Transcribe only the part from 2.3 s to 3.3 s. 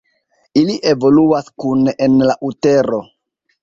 la utero.